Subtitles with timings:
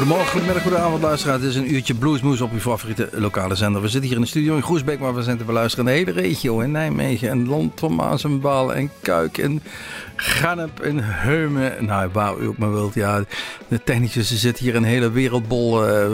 [0.00, 1.34] Goedemorgen, goedemiddag, goedenavond luisteraar.
[1.34, 3.82] Het is een uurtje bluesmoes op uw favoriete lokale zender.
[3.82, 5.98] We zitten hier in de studio in Groesbeek, maar we zijn te beluisteren in de
[5.98, 6.60] hele regio.
[6.60, 9.62] In Nijmegen en Lont, Thomas en Baal en Kuik en
[10.16, 11.84] Gannep en Heumen.
[11.84, 12.94] Nou, waar u ook maar wilt.
[12.94, 13.24] Ja,
[13.68, 16.06] de technicus zit hier een hele wereldbol uh,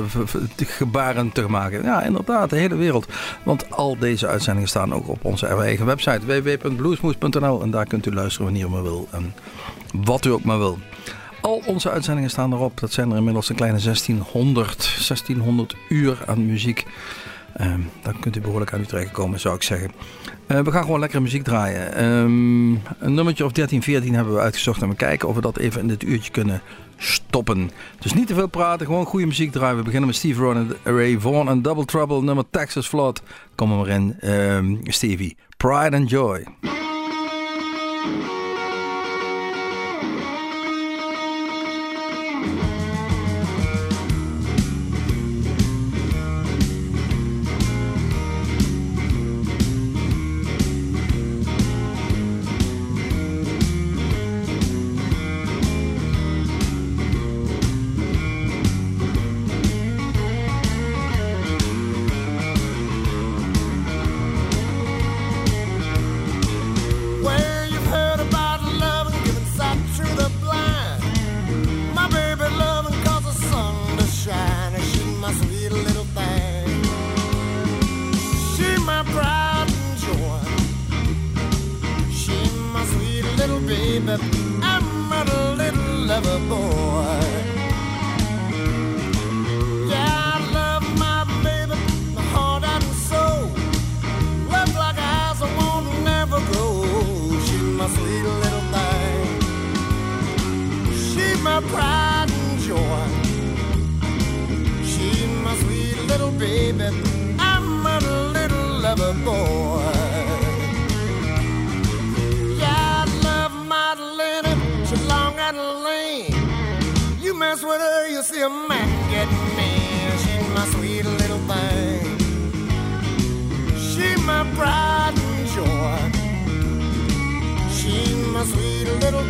[0.56, 1.82] gebaren te maken.
[1.82, 3.06] Ja, inderdaad, de hele wereld.
[3.42, 7.62] Want al deze uitzendingen staan ook op onze eigen website www.bluesmoes.nl.
[7.62, 9.34] En daar kunt u luisteren wanneer u maar wil en
[9.92, 10.78] wat u ook maar wil.
[11.46, 12.80] Al onze uitzendingen staan erop.
[12.80, 16.86] Dat zijn er inmiddels een kleine 1600, 1600 uur aan muziek.
[17.60, 19.90] Um, dan kunt u behoorlijk aan uw trekken komen, zou ik zeggen.
[20.48, 22.04] Uh, we gaan gewoon lekkere muziek draaien.
[22.04, 24.82] Um, een nummertje of 13, 14 hebben we uitgezocht.
[24.82, 26.60] En we kijken of we dat even in dit uurtje kunnen
[26.96, 27.70] stoppen.
[27.98, 29.76] Dus niet te veel praten, gewoon goede muziek draaien.
[29.76, 33.22] We beginnen met Steve Ron Ray Vaughan en Double Trouble, nummer Texas Flood.
[33.54, 35.36] Kom er maar in, um, Stevie.
[35.56, 36.44] Pride and Joy.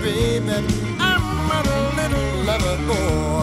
[0.07, 0.53] baby,
[1.01, 1.61] I'm a
[1.99, 3.36] little lover boy.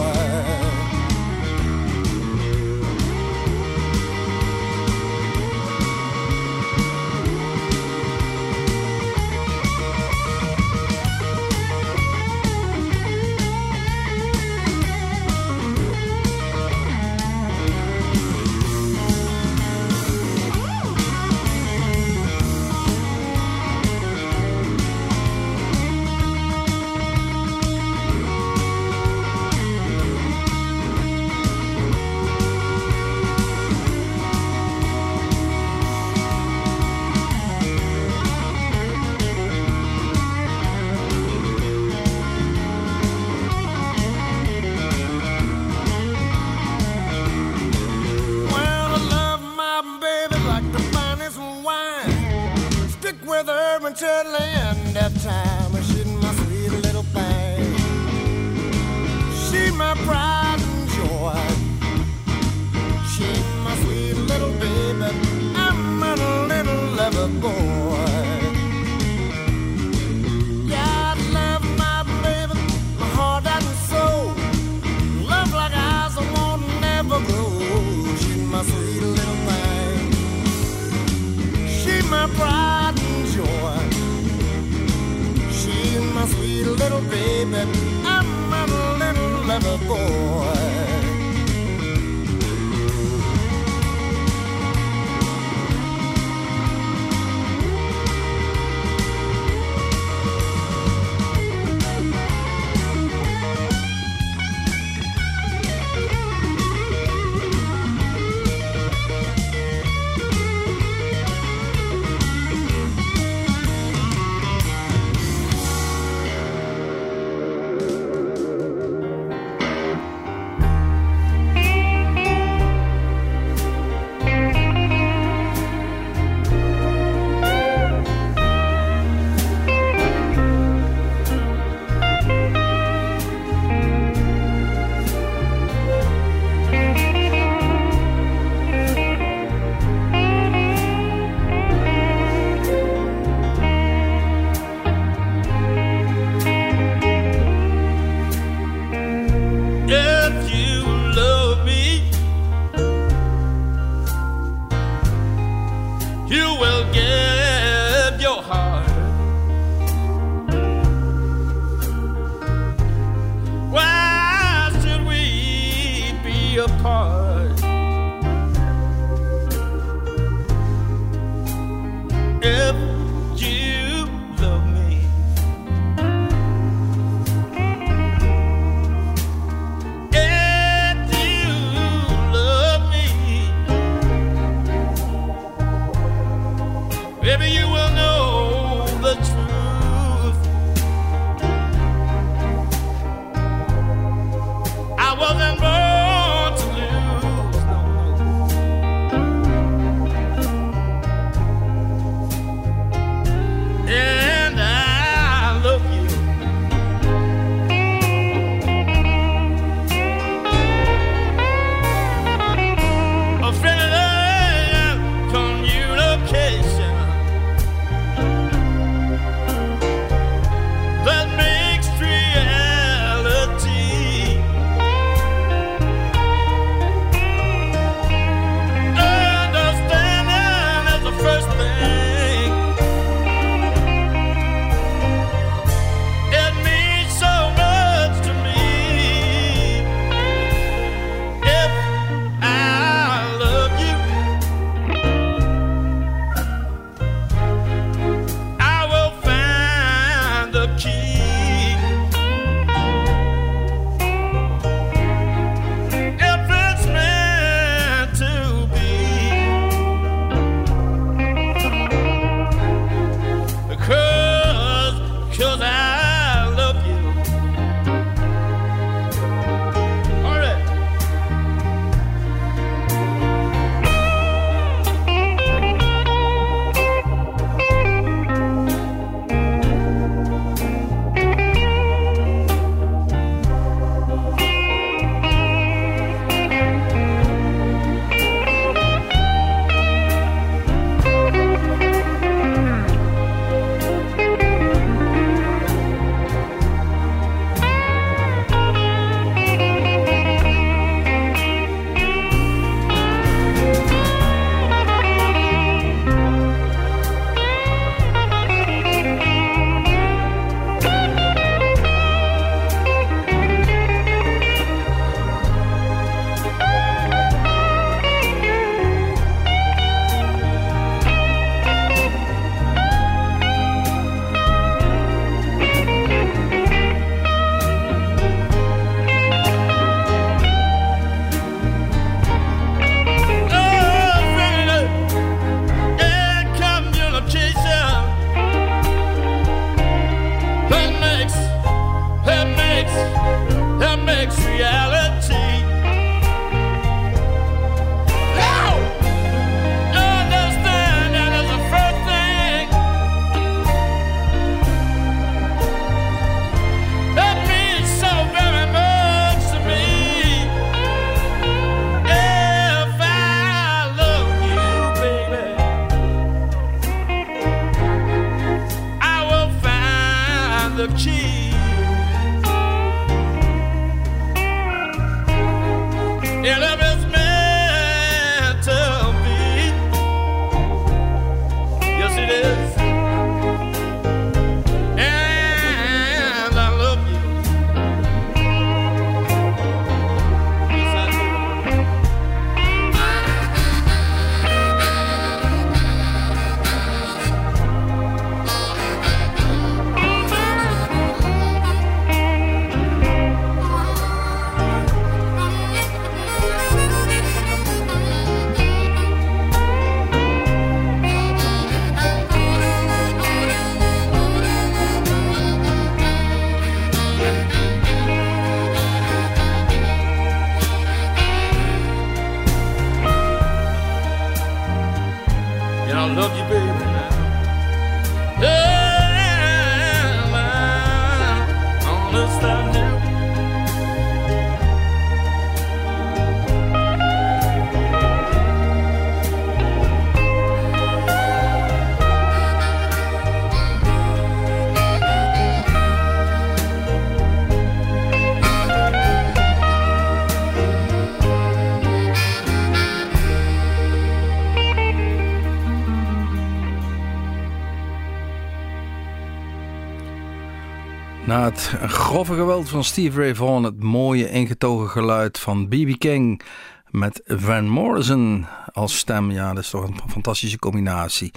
[461.62, 465.98] Het grove geweld van Steve Ray Vaughan, het mooie ingetogen geluid van B.B.
[465.98, 466.42] King
[466.90, 469.30] met Van Morrison als stem.
[469.30, 471.30] Ja, dat is toch een fantastische combinatie.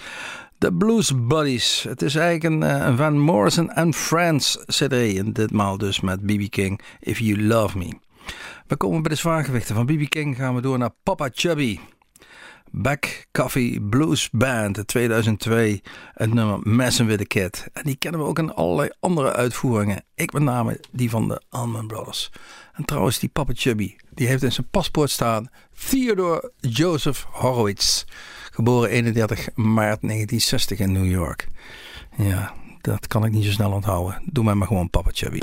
[0.58, 1.86] De Blues Buddies.
[1.90, 4.92] Het is eigenlijk een, eh, een Van Morrison and Friends CD.
[4.92, 6.50] En ditmaal dus met B.B.
[6.50, 8.00] King, If You Love Me.
[8.68, 9.76] We komen bij de zwaargewichten.
[9.76, 10.10] Van B.B.
[10.10, 11.80] King gaan we door naar Papa Chubby.
[12.72, 15.82] Back Coffee Blues Band 2002.
[16.14, 17.68] Het nummer Messing with the Kid.
[17.74, 20.04] En die kennen we ook in allerlei andere uitvoeringen.
[20.16, 22.32] Ik met name die van de Allman Brothers.
[22.74, 23.96] En trouwens die Papa Chubby.
[24.14, 25.50] Die heeft in zijn paspoort staan
[25.90, 28.04] Theodore Joseph Horowitz.
[28.52, 31.48] Geboren 31 maart 1960 in New York.
[32.18, 34.22] Ja, dat kan ik niet zo snel onthouden.
[34.26, 35.40] Doe mij maar gewoon Papa Chubby.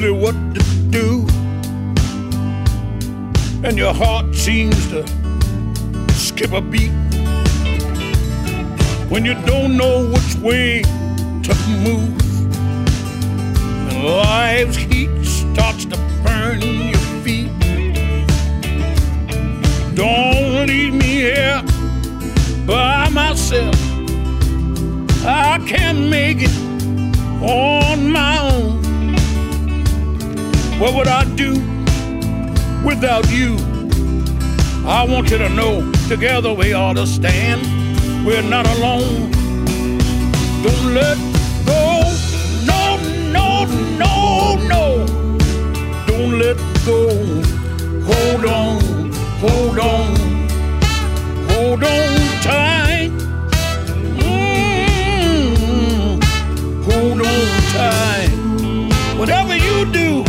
[0.00, 1.26] Really what to do,
[3.64, 5.04] and your heart seems to
[6.12, 6.92] skip a beat
[9.08, 10.82] when you don't know which way
[11.42, 12.14] to move.
[13.88, 17.50] And life's heat starts to burn your feet.
[19.96, 21.60] Don't leave me here
[22.66, 23.74] by myself.
[25.24, 26.56] I can't make it
[27.42, 28.77] on my own.
[30.78, 31.54] What would I do
[32.84, 33.56] without you?
[34.86, 37.62] I want you to know together we ought to stand
[38.24, 39.30] we're not alone.
[40.62, 41.16] Don't let
[41.64, 42.02] go.
[42.66, 42.96] No,
[43.32, 43.64] no,
[43.96, 45.06] no, no.
[46.06, 47.08] Don't let go.
[48.10, 48.80] Hold on,
[49.40, 50.16] hold on,
[51.48, 53.10] hold on tight.
[54.20, 56.22] Mm,
[56.84, 58.30] hold on tight.
[59.18, 60.24] Whatever you do,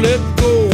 [0.00, 0.70] let go.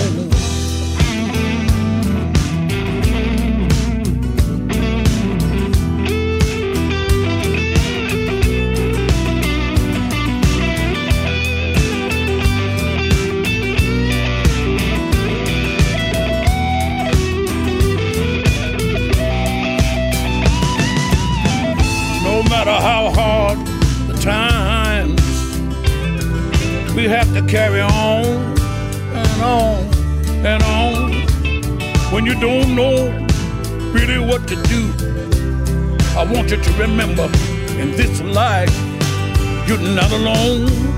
[22.23, 23.59] no matter how hard
[24.07, 25.21] the times,
[26.95, 28.56] we have to carry on
[29.47, 29.85] on
[30.45, 31.13] and on.
[32.13, 32.97] When you don't know
[33.93, 34.83] really what to do,
[36.17, 37.27] I want you to remember
[37.83, 38.75] in this life,
[39.69, 40.96] you're not alone.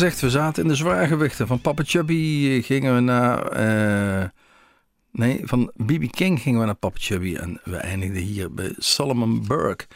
[0.00, 1.46] We zaten in de zwaargewichten.
[1.46, 3.46] Van Papa Chubby gingen we naar...
[3.46, 4.28] eh,
[5.12, 6.10] nee, van B.B.
[6.10, 7.34] King gingen we naar Papa Chubby.
[7.34, 9.86] En we eindigden hier bij Solomon Burke.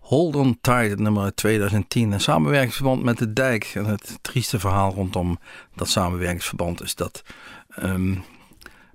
[0.00, 2.12] Hold on tight, nummer uit 2010.
[2.12, 3.72] Een samenwerkingsverband met de dijk.
[3.74, 5.38] En het trieste verhaal rondom
[5.74, 7.22] dat samenwerkingsverband is dat...
[7.68, 8.14] ehm,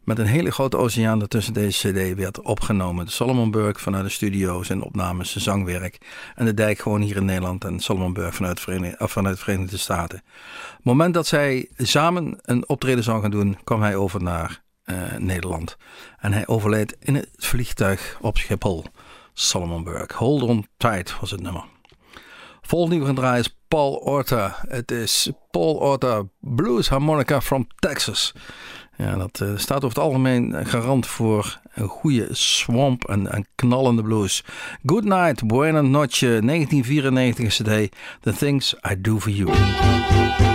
[0.03, 3.05] met een hele grote oceaan ertussen deze cd werd opgenomen.
[3.05, 5.97] De Solomon Burke vanuit de studio's en opnames, zijn zangwerk.
[6.35, 8.65] En de dijk gewoon hier in Nederland en Solomon Burke vanuit,
[8.97, 10.17] of vanuit de Verenigde Staten.
[10.17, 14.61] Op het moment dat zij samen een optreden zouden gaan doen, kwam hij over naar
[14.83, 15.77] eh, Nederland.
[16.19, 18.85] En hij overleed in het vliegtuig op Schiphol.
[19.33, 20.15] Solomon Burke.
[20.15, 21.63] Hold on tight was het nummer.
[22.61, 24.55] Volgende we gaan draaien is Paul Orta.
[24.67, 28.33] Het is Paul Orta Blues Harmonica from Texas.
[29.01, 34.01] Ja, dat eh, staat over het algemeen garant voor een goede swamp en, en knallende
[34.01, 34.43] blues.
[34.85, 37.95] Good night, buena noche, 1994 is CD.
[38.19, 39.31] The Things I Do For.
[39.31, 40.50] You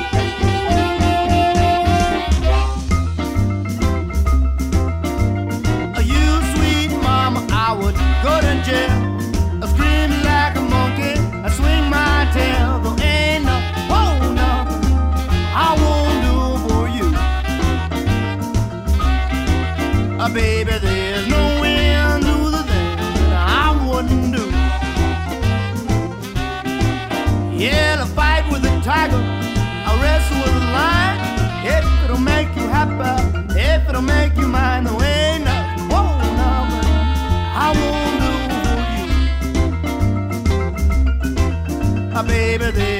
[42.58, 42.95] baby,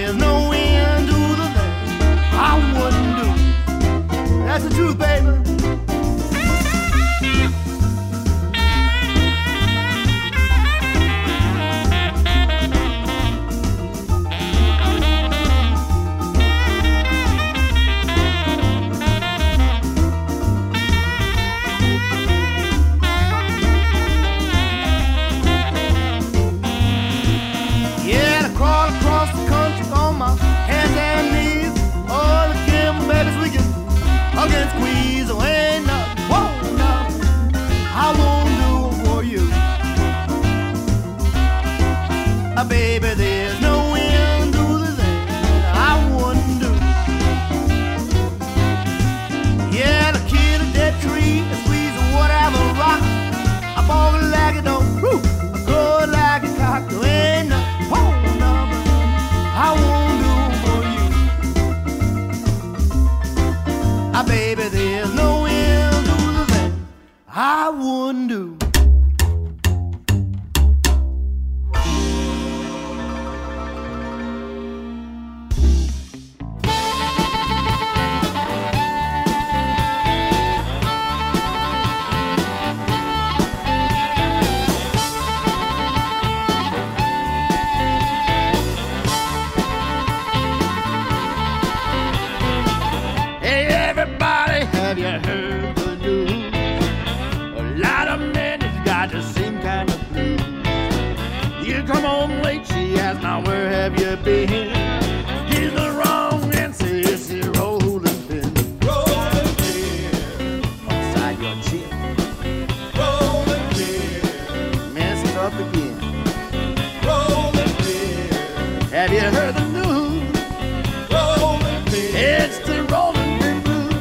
[121.98, 123.94] It's the rolling pin blues.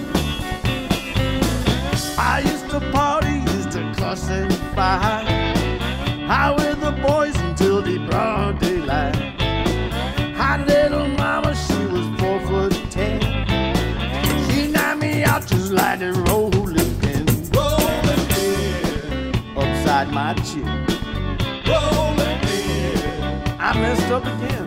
[2.17, 5.25] I used to party, used to cuss and fight.
[6.27, 9.15] High with the boys until the broad daylight.
[10.35, 13.21] Hot little mama, she was four foot ten.
[14.49, 17.25] She knocked me out just like a rolling pin.
[17.53, 19.33] Rolling pin.
[19.55, 20.67] Upside my chin.
[21.65, 22.97] Rolling pin.
[23.57, 24.64] I messed up again.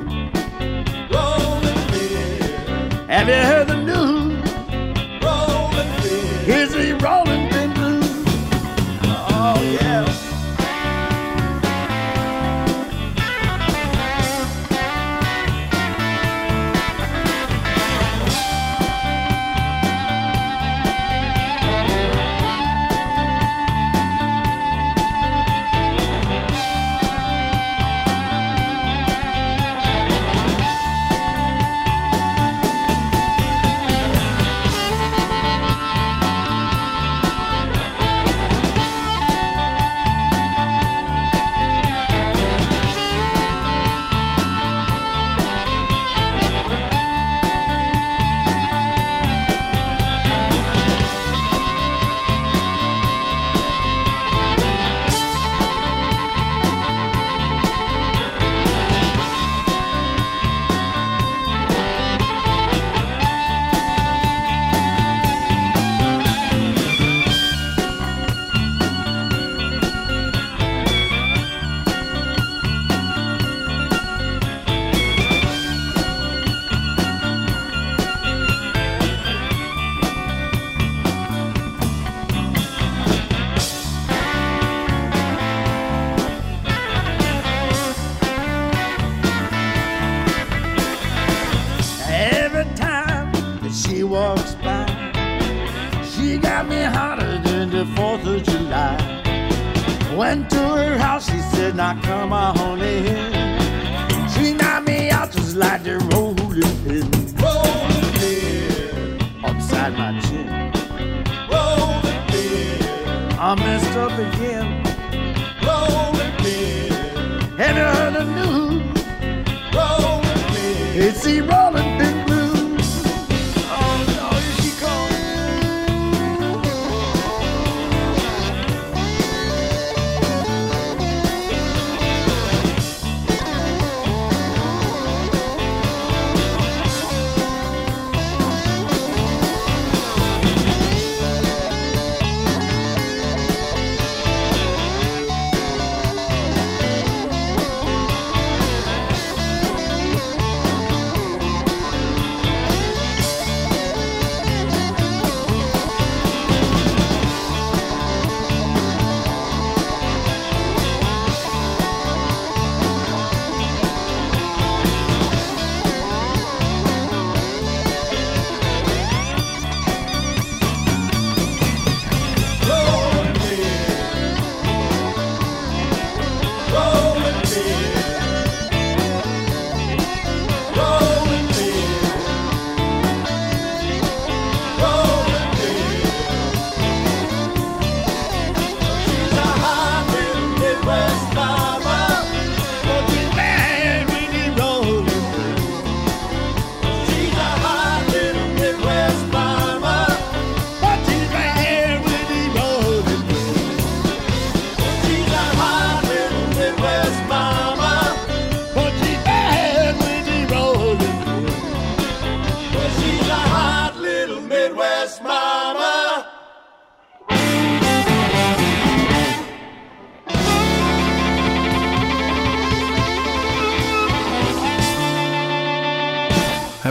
[100.29, 104.29] Went to her house, she said, Now come on in.
[104.29, 106.28] She knocked me out just like the rolling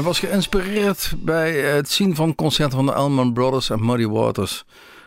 [0.08, 4.65] was geïnspireerd bij het zien van concerten van de Allman Brothers en Muddy Waters.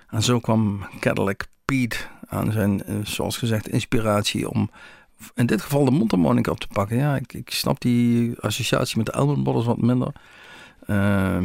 [0.08, 1.96] En zo kwam Cadillac Pete
[2.28, 4.70] aan zijn, eh, zoals gezegd, inspiratie om
[5.34, 6.96] in dit geval de mondharmonica op te pakken.
[6.96, 10.12] Ja, ik, ik snap die associatie met de Allman Brothers wat minder.
[10.86, 11.38] Eh,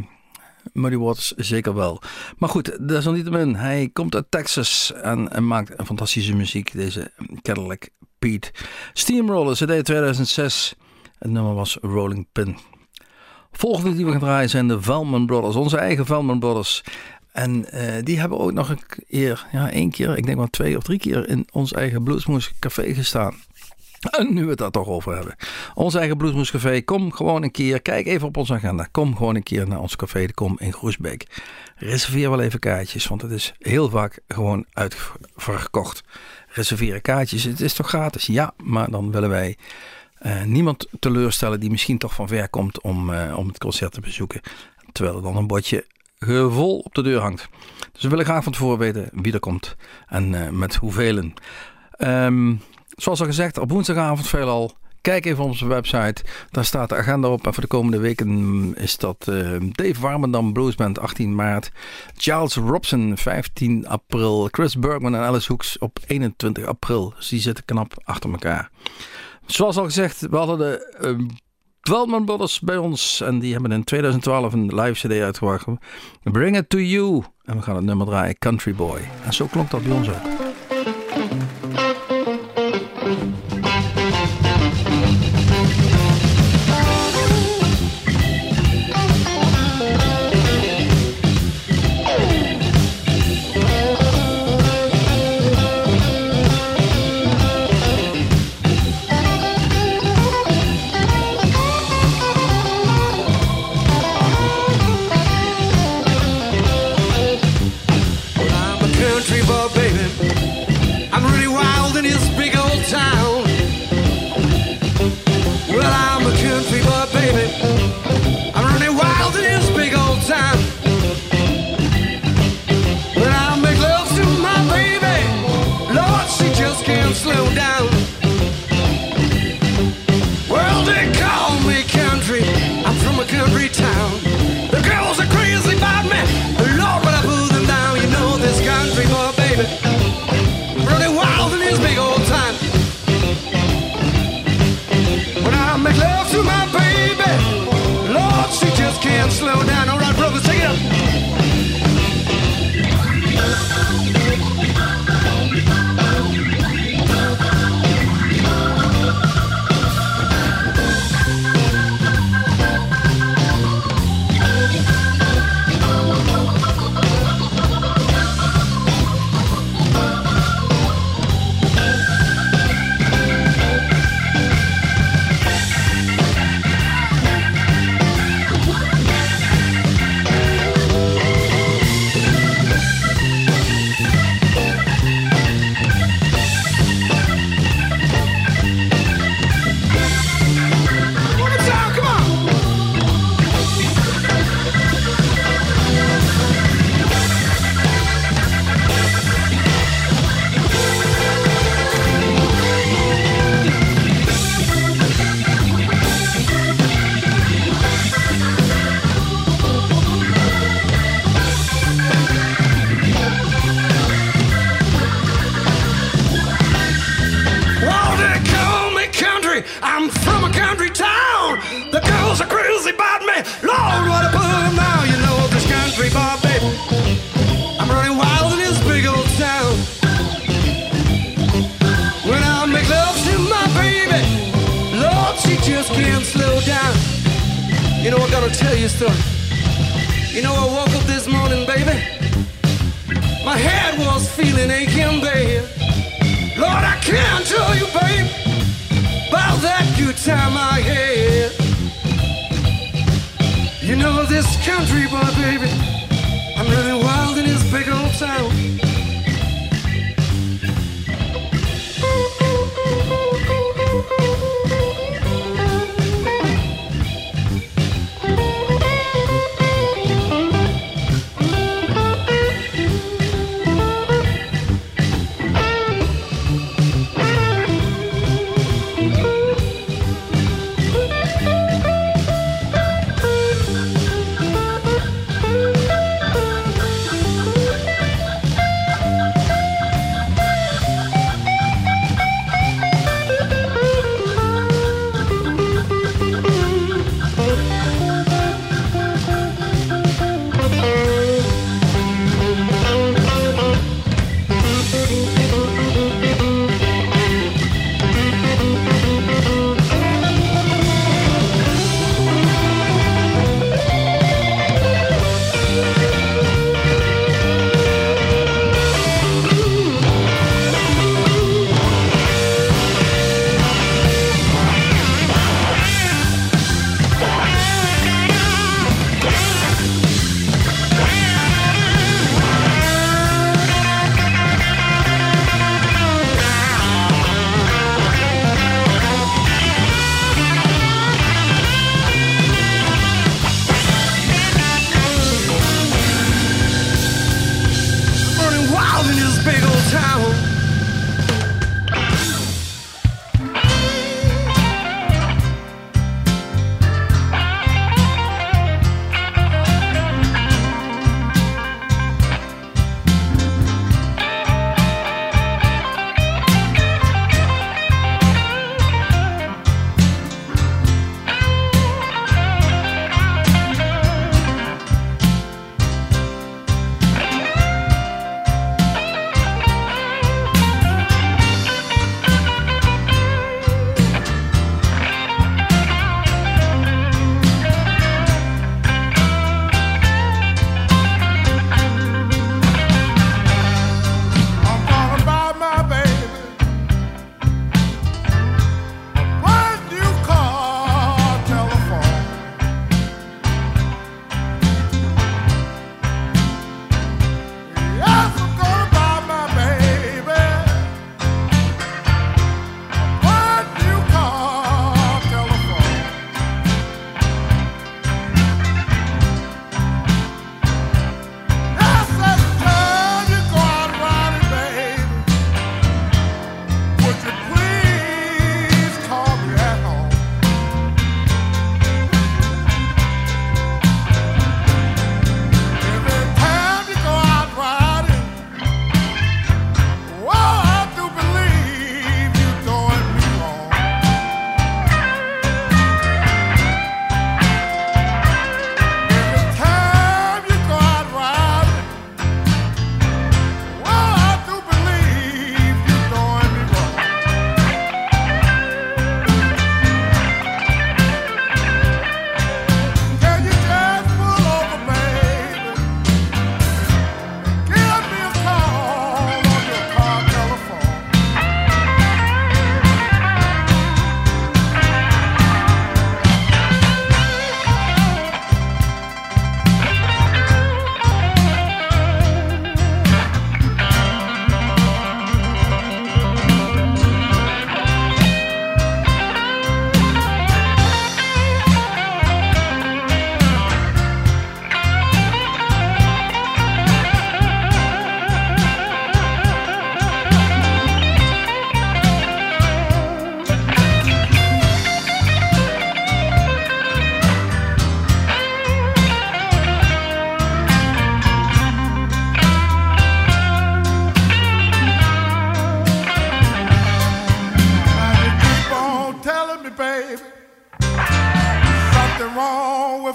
[0.73, 2.01] Muddy Waters zeker wel.
[2.37, 7.89] Maar goed, desalniettemin, hij komt uit Texas en, en maakt een fantastische muziek, deze Cadillac
[8.19, 8.51] Pete.
[8.93, 10.75] Steamroller, CD 2006.
[11.19, 12.57] Het nummer was Rolling Pin.
[13.57, 16.83] Volgende die we gaan draaien zijn de Velman Brothers, onze eigen Velman Brothers.
[17.31, 20.77] En uh, die hebben ook nog een keer, ja één keer, ik denk maar twee
[20.77, 23.35] of drie keer in ons eigen Bluesmoes Café gestaan.
[24.09, 25.35] En nu we het daar toch over hebben.
[25.73, 28.87] Ons eigen Bluesmoes Café, kom gewoon een keer, kijk even op onze agenda.
[28.91, 31.43] Kom gewoon een keer naar ons café, de Kom in Groesbeek.
[31.75, 36.03] Reserveer wel even kaartjes, want het is heel vaak gewoon uitverkocht.
[36.47, 37.43] reserveren kaartjes.
[37.43, 38.25] Het is toch gratis?
[38.25, 39.57] Ja, maar dan willen wij
[40.15, 44.01] eh, niemand teleurstellen die misschien toch van ver komt om, eh, om het concert te
[44.01, 44.41] bezoeken.
[44.91, 45.85] Terwijl er dan een bordje
[46.49, 47.49] vol op de deur hangt.
[47.91, 49.75] Dus we willen graag van tevoren weten wie er komt
[50.07, 51.31] en eh, met hoeveel.
[51.91, 52.55] Ehm
[52.95, 54.71] zoals al gezegd, op woensdagavond veelal.
[55.01, 56.23] Kijk even op onze website.
[56.51, 57.45] Daar staat de agenda op.
[57.45, 59.25] En voor de komende weken is dat
[59.71, 61.71] Dave Warmendam Bluesband 18 maart.
[62.17, 64.47] Charles Robson 15 april.
[64.51, 67.13] Chris Bergman en Alice Hoeks op 21 april.
[67.15, 68.69] Dus die zitten knap achter elkaar.
[69.45, 71.27] Zoals al gezegd, we hadden de uh,
[71.81, 73.21] Dwelman Brothers bij ons.
[73.21, 75.65] En die hebben in 2012 een live cd uitgebracht.
[76.23, 77.23] Bring It To You.
[77.43, 78.99] En we gaan het nummer draaien, Country Boy.
[79.25, 80.44] En zo klonk dat bij ons ook.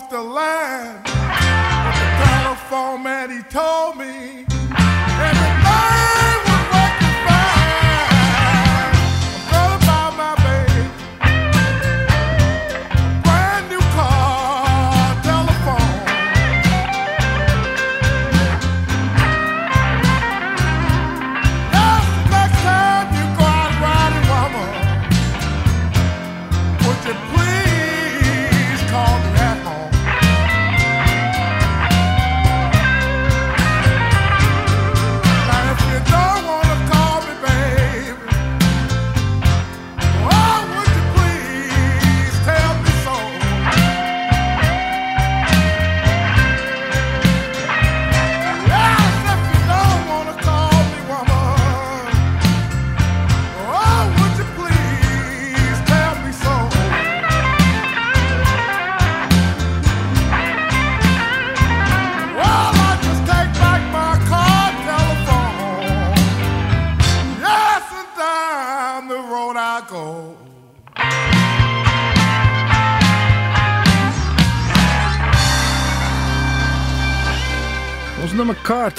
[0.00, 1.02] With the line.
[1.04, 4.49] But the telephone man, he told me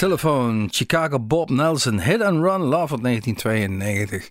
[0.02, 4.30] Telephone, Chicago Bob Nelson, Hit and Run Love uit 1992.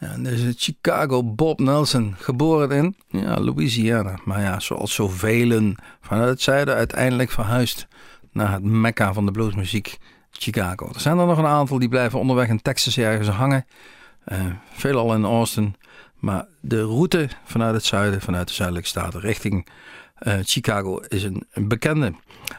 [0.00, 4.18] Ja, deze Chicago Bob Nelson, geboren in ja, Louisiana.
[4.24, 7.86] Maar ja, zoals zoveel vanuit het zuiden uiteindelijk verhuisd
[8.32, 9.98] naar het mekka van de bluesmuziek,
[10.30, 10.88] Chicago.
[10.94, 13.66] Er zijn er nog een aantal die blijven onderweg in Texas ergens hangen.
[14.24, 14.38] Eh,
[14.72, 15.74] veelal in Austin.
[16.14, 19.72] Maar de route vanuit het zuiden, vanuit de zuidelijke staten richting eh,
[20.42, 22.14] Chicago is een, een bekende.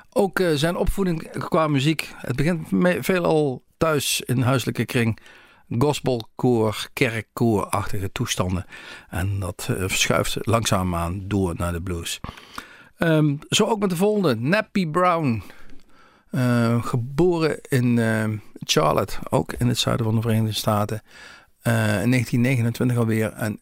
[0.10, 2.14] Ook eh, zijn opvoeding qua muziek.
[2.16, 2.68] Het begint
[3.06, 5.20] veelal thuis in huiselijke kring.
[5.78, 8.66] Gospelkoor, kerkkoorachtige toestanden.
[9.10, 12.20] En dat eh, verschuift langzaamaan door naar de blues.
[12.98, 14.36] Ehm, zo ook met de volgende.
[14.36, 15.44] Nappy Brown.
[16.32, 18.30] Eh, geboren in eh,
[18.60, 21.02] Charlotte, ook in het zuiden van de Verenigde Staten.
[21.62, 23.60] Eh, in 1929 alweer en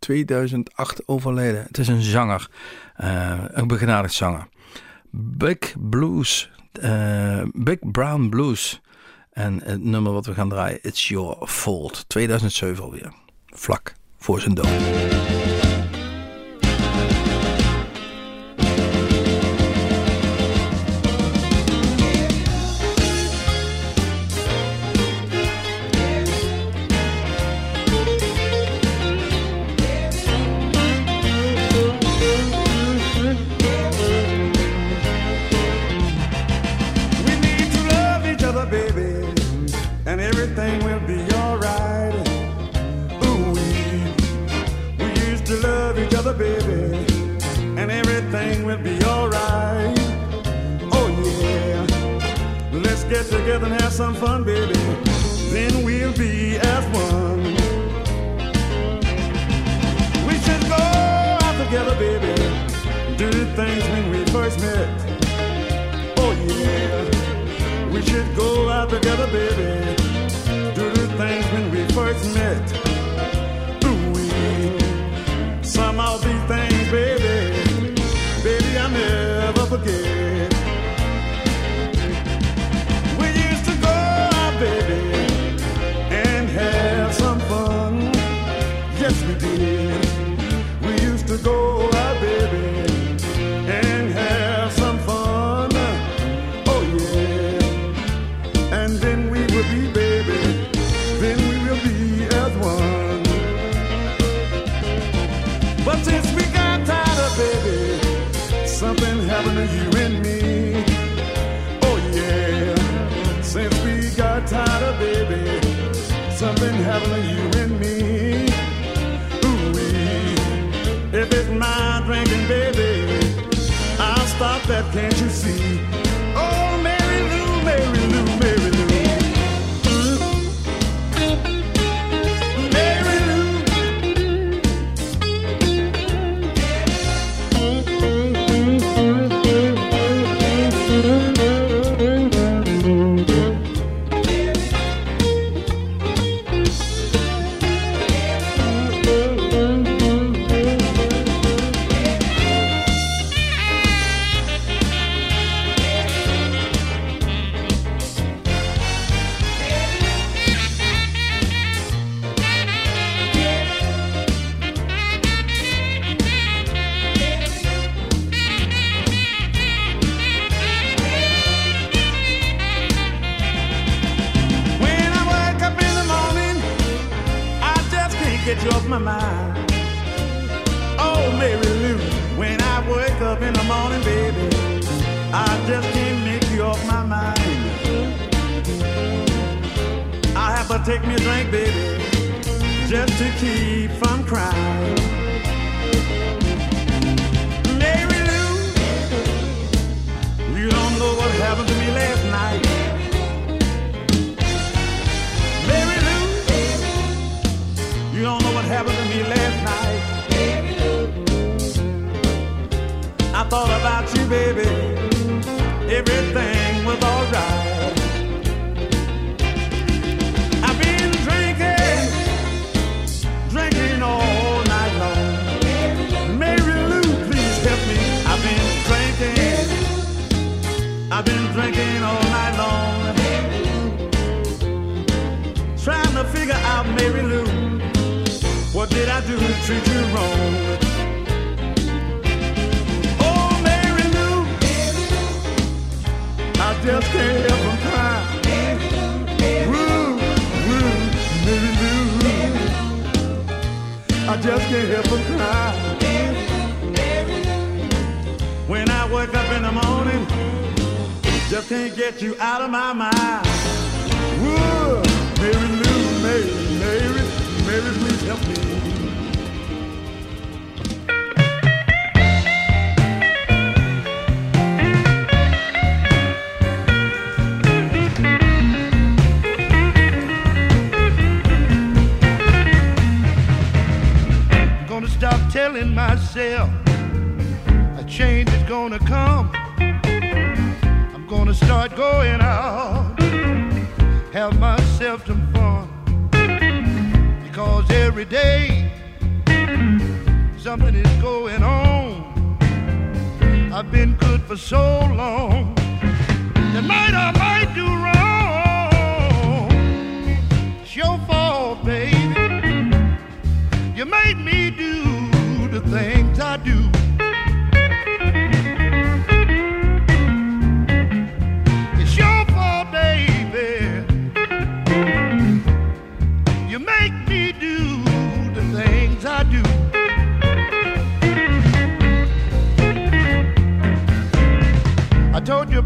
[0.00, 1.62] 2008 overleden.
[1.62, 2.50] Het is een zanger,
[2.96, 4.48] eh, een begenadigd zanger.
[5.10, 8.80] Big Blues, eh, Big Brown Blues.
[9.30, 12.04] En het nummer wat we gaan draaien, It's Your Fault.
[12.08, 13.12] 2007 alweer,
[13.46, 15.69] vlak voor zijn dood.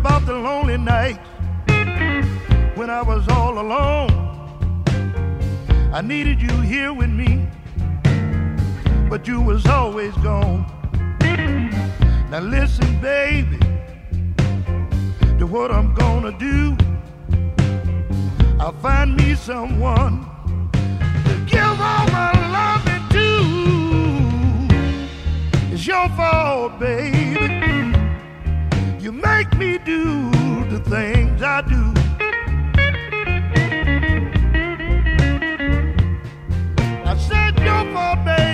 [0.05, 1.19] about the lonely nights
[2.77, 4.11] when I was all alone.
[5.95, 7.49] I needed you here with me,
[9.09, 10.67] but you was always gone.
[12.31, 13.59] Now listen, baby,
[15.39, 16.77] to what I'm gonna do.
[18.61, 20.27] I'll find me someone
[20.73, 22.85] to give all my love
[23.15, 23.29] to.
[25.73, 27.94] It's your fault, baby.
[29.05, 30.31] You make me do
[30.71, 31.93] the things I do.
[37.05, 38.54] I said you're my baby.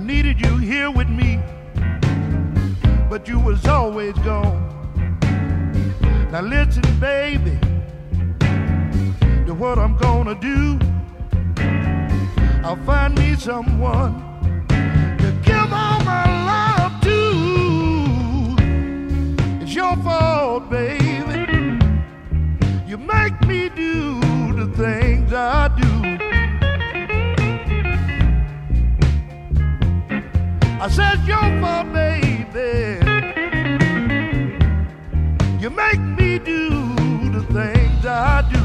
[0.00, 1.38] I needed you here with me,
[3.10, 4.58] but you was always gone.
[6.32, 7.58] Now listen, baby,
[9.44, 10.78] to what I'm gonna do.
[12.64, 14.14] I'll find me someone
[15.18, 17.20] to give all my love to.
[19.62, 21.78] It's your fault, baby.
[22.86, 24.18] You make me do
[24.54, 25.99] the things I do.
[30.82, 33.04] I said your fault, baby.
[35.60, 36.70] You make me do
[37.28, 38.59] the things I do.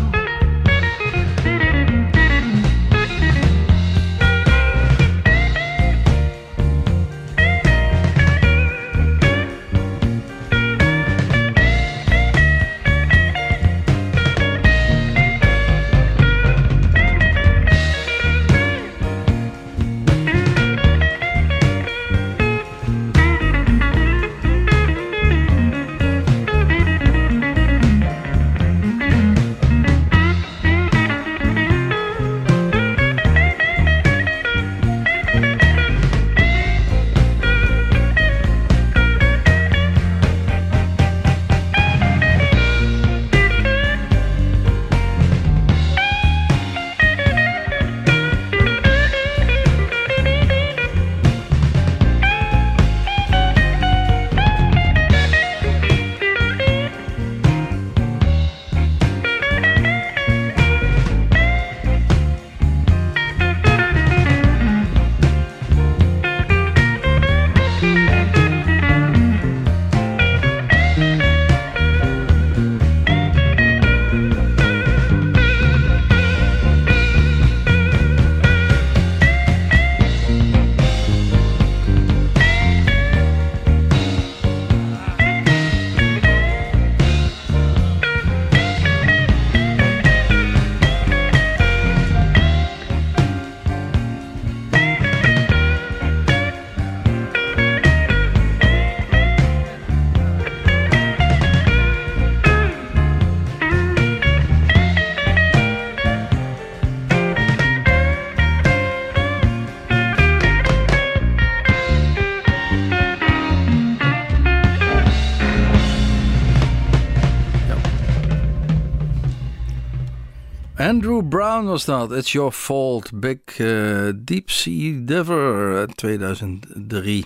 [121.55, 122.11] Brown was dat.
[122.11, 123.19] It's Your Fault.
[123.19, 127.25] Big eh, Deep Sea Diver uit 2003.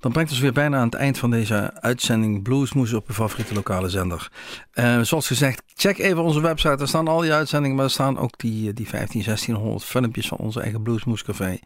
[0.00, 3.54] Dan brengt ons weer bijna aan het eind van deze uitzending Bluesmoes op je favoriete
[3.54, 4.30] lokale zender.
[4.70, 6.76] Eh, zoals gezegd, check even onze website.
[6.76, 10.38] Daar staan al die uitzendingen, maar er staan ook die, die 15, 1600 filmpjes van
[10.38, 11.58] onze eigen Bluesmoes Café.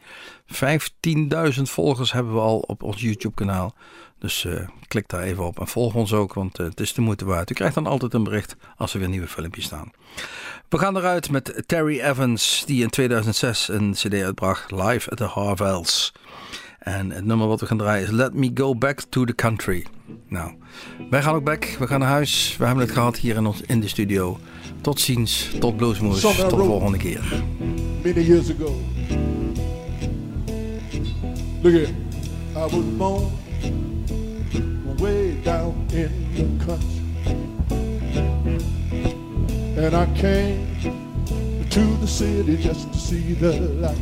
[0.47, 3.75] 15.000 volgers hebben we al op ons YouTube kanaal.
[4.19, 7.25] Dus eh, klik daar even op en volg ons ook, want het is de moeite
[7.25, 7.51] waard.
[7.51, 9.91] U krijgt dan altijd een bericht als er weer nieuwe filmpjes staan.
[10.69, 15.25] We gaan eruit met Terry Evans, die in 2006 een CD uitbracht, Live at the
[15.25, 16.13] Harvels.
[16.83, 19.87] En het nummer wat we gaan draaien is Let Me Go Back to the Country.
[20.29, 20.53] Nou,
[21.11, 22.57] wij gaan ook back, we gaan naar huis.
[22.59, 24.39] We hebben het gehad hier in, ons, in de studio.
[24.81, 27.43] Tot ziens, tot Bluesmoes, tot de volgende keer.
[28.03, 28.81] Many years ago.
[31.63, 31.89] Look here,
[32.57, 33.31] I was born
[34.99, 37.03] way down in the country.
[39.85, 40.67] And I came
[41.71, 43.53] to the city just to see the
[43.83, 43.99] light.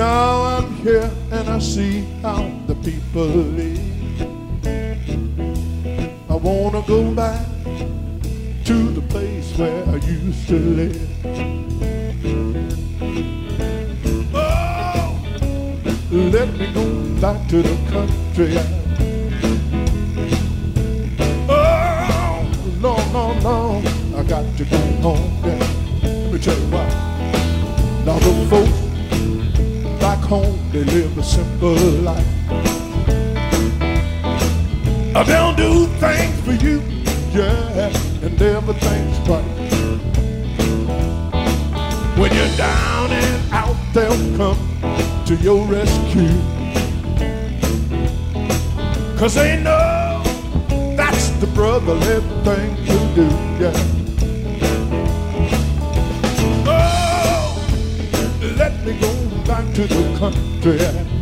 [0.00, 3.78] Now I'm here and I see how the people live.
[6.30, 7.44] I wanna go back
[8.64, 11.10] to the place where I used to live.
[14.32, 15.20] Oh,
[16.10, 16.86] let me go
[17.20, 18.56] back to the country.
[21.46, 22.40] Oh,
[22.80, 23.82] no, no, no,
[24.18, 25.42] I got to go home.
[25.42, 26.88] Let me tell you why.
[28.06, 28.89] Now the folks
[30.00, 32.26] back home, they live a simple life.
[35.26, 36.80] They'll do things for you,
[37.32, 37.92] yeah,
[38.22, 39.44] and everything's right.
[42.18, 44.58] When you're down and out, they'll come
[45.26, 46.40] to your rescue.
[49.18, 50.22] Cause they know
[50.96, 53.28] that's the brotherly thing to do,
[53.60, 53.76] yeah.
[56.66, 57.54] Oh,
[58.56, 59.19] let me go
[59.50, 61.19] back to the country.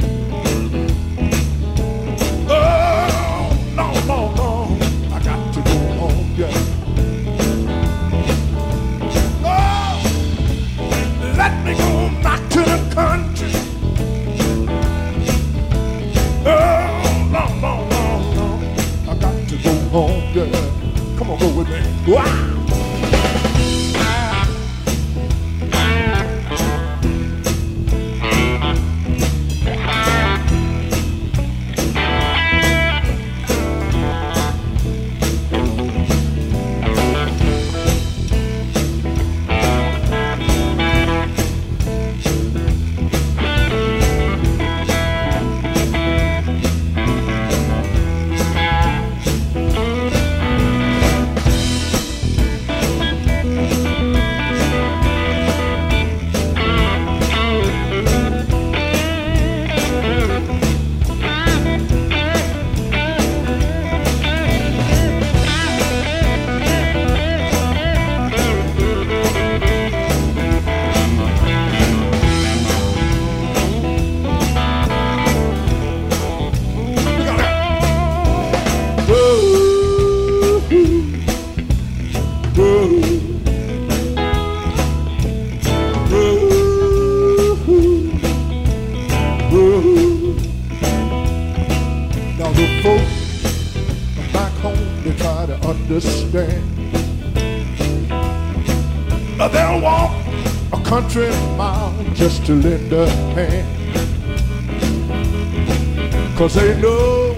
[106.49, 107.35] Cause they know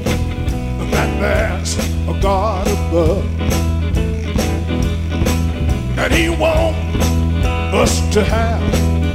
[0.93, 3.25] that there's a God above.
[5.99, 6.79] And he wants
[7.75, 8.63] us to have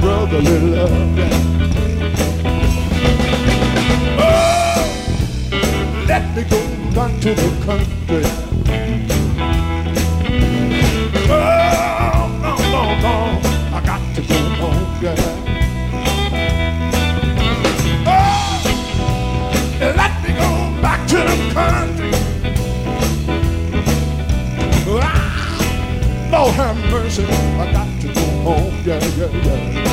[0.02, 1.18] brotherly love.
[4.20, 4.84] Oh,
[6.06, 6.60] let me go
[6.94, 8.45] back to the country.
[21.56, 22.10] The.
[25.02, 29.85] Ah, Lord have mercy, I got to go home, yeah, yeah, yeah.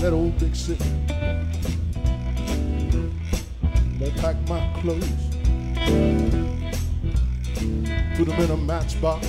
[0.00, 0.84] That old big city.
[4.04, 5.08] I pack my clothes,
[8.16, 9.26] put them in a matchbox,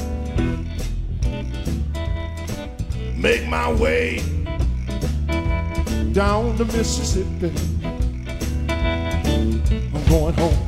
[3.16, 4.18] make my way
[6.12, 7.52] down the Mississippi.
[8.70, 10.67] I'm going home.